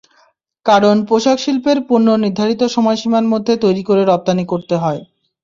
কারণ, 0.65 0.95
পোশাকশিল্পের 1.05 1.77
পণ্য 1.89 2.07
নির্ধারিত 2.23 2.61
সময়সীমার 2.75 3.25
মধ্যে 3.33 3.53
তৈরি 3.63 3.83
করে 3.83 4.01
রপ্তানি 4.05 4.43
করতে 4.51 4.75
হয়। 4.77 5.01